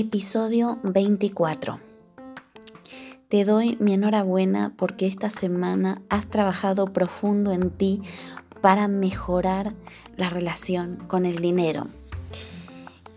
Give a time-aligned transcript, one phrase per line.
[0.00, 1.80] Episodio 24.
[3.28, 8.02] Te doy mi enhorabuena porque esta semana has trabajado profundo en ti
[8.60, 9.74] para mejorar
[10.16, 11.88] la relación con el dinero.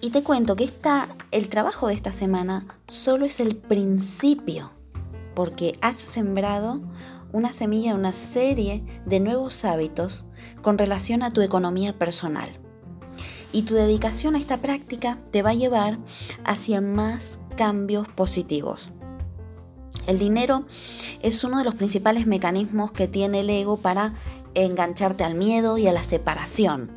[0.02, 4.72] Y te cuento que esta, el trabajo de esta semana solo es el principio,
[5.36, 6.82] porque has sembrado
[7.32, 10.26] una semilla, una serie de nuevos hábitos
[10.64, 12.61] con relación a tu economía personal.
[13.54, 16.00] Y tu dedicación a esta práctica te va a llevar
[16.46, 18.92] hacia más cambios positivos.
[20.08, 20.66] El dinero
[21.22, 24.14] es uno de los principales mecanismos que tiene el ego para
[24.54, 26.92] engancharte al miedo y a la separación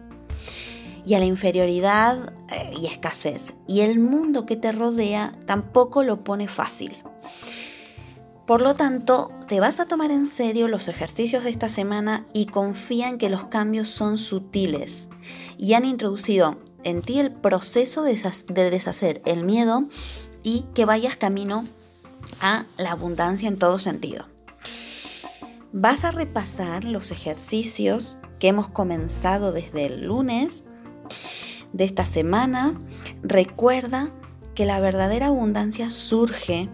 [1.06, 3.54] y a la inferioridad eh, y escasez.
[3.66, 6.96] Y el mundo que te rodea tampoco lo pone fácil.
[8.46, 12.46] Por lo tanto, te vas a tomar en serio los ejercicios de esta semana y
[12.46, 15.08] confía en que los cambios son sutiles
[15.56, 19.84] y han introducido en ti el proceso de deshacer el miedo
[20.42, 21.64] y que vayas camino
[22.40, 24.26] a la abundancia en todo sentido.
[25.72, 30.64] Vas a repasar los ejercicios que hemos comenzado desde el lunes
[31.72, 32.78] de esta semana.
[33.22, 34.10] Recuerda
[34.54, 36.68] que la verdadera abundancia surge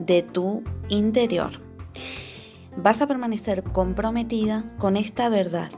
[0.00, 1.52] de tu interior.
[2.76, 5.70] Vas a permanecer comprometida con esta verdad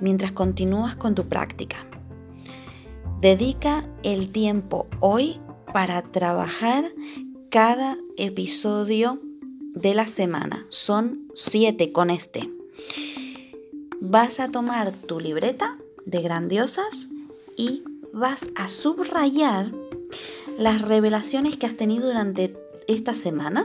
[0.00, 1.86] mientras continúas con tu práctica.
[3.20, 5.40] Dedica el tiempo hoy
[5.72, 6.84] para trabajar
[7.50, 9.20] cada episodio
[9.74, 10.66] de la semana.
[10.68, 12.50] Son siete con este.
[14.00, 17.08] Vas a tomar tu libreta de grandiosas
[17.56, 19.72] y vas a subrayar
[20.58, 22.56] las revelaciones que has tenido durante
[22.86, 23.64] esta semana,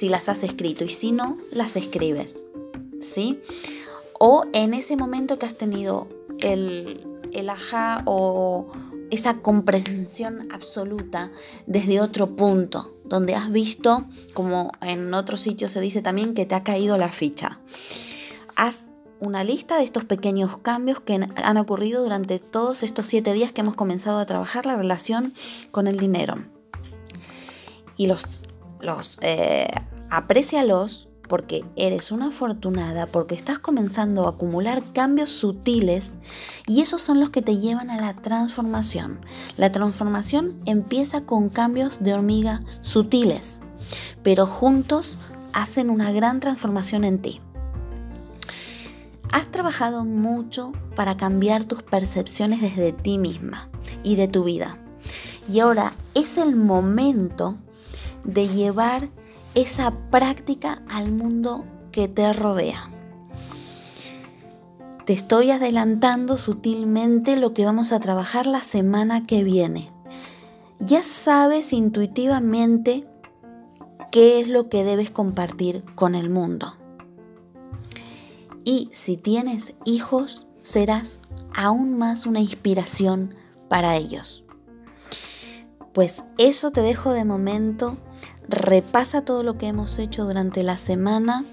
[0.00, 2.44] si las has escrito y si no, las escribes.
[3.00, 3.38] ¿Sí?
[4.18, 8.72] O en ese momento que has tenido el, el ajá o
[9.10, 11.30] esa comprensión absoluta
[11.66, 16.54] desde otro punto, donde has visto, como en otro sitio se dice también, que te
[16.54, 17.60] ha caído la ficha.
[18.56, 18.86] Haz
[19.20, 23.60] una lista de estos pequeños cambios que han ocurrido durante todos estos siete días que
[23.60, 25.34] hemos comenzado a trabajar la relación
[25.70, 26.36] con el dinero
[27.98, 28.40] y los,
[28.80, 29.68] los eh,
[30.10, 36.16] aprécialos porque eres una afortunada, porque estás comenzando a acumular cambios sutiles
[36.66, 39.20] y esos son los que te llevan a la transformación.
[39.56, 43.60] La transformación empieza con cambios de hormiga sutiles,
[44.24, 45.20] pero juntos
[45.52, 47.40] hacen una gran transformación en ti.
[49.30, 53.68] Has trabajado mucho para cambiar tus percepciones desde ti misma
[54.02, 54.78] y de tu vida.
[55.48, 57.56] Y ahora es el momento
[58.24, 59.08] de llevar
[59.54, 62.88] esa práctica al mundo que te rodea.
[65.04, 69.90] Te estoy adelantando sutilmente lo que vamos a trabajar la semana que viene.
[70.78, 73.06] Ya sabes intuitivamente
[74.12, 76.76] qué es lo que debes compartir con el mundo.
[78.64, 81.18] Y si tienes hijos, serás
[81.56, 83.34] aún más una inspiración
[83.68, 84.44] para ellos.
[85.92, 87.96] Pues eso te dejo de momento.
[88.48, 91.44] Repasa todo lo que hemos hecho durante la semana.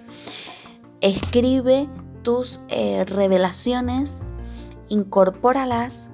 [1.02, 1.88] Escribe
[2.24, 4.22] tus eh, revelaciones,
[4.90, 6.10] incorpóralas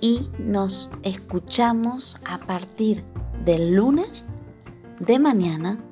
[0.00, 3.04] y nos escuchamos a partir
[3.44, 4.26] del lunes
[4.98, 5.82] de mañana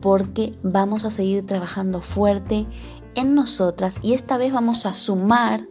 [0.00, 2.66] porque vamos a seguir trabajando fuerte
[3.14, 5.66] en nosotras y esta vez vamos a sumar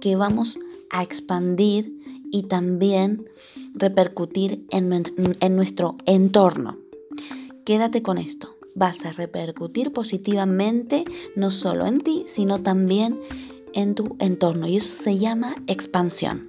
[0.00, 0.58] que vamos
[0.90, 1.98] a expandir
[2.30, 3.26] y también
[3.74, 4.92] repercutir en,
[5.40, 6.78] en nuestro entorno.
[7.64, 8.56] Quédate con esto.
[8.74, 11.04] Vas a repercutir positivamente
[11.36, 13.20] no solo en ti, sino también
[13.74, 14.66] en tu entorno.
[14.66, 16.48] Y eso se llama expansión.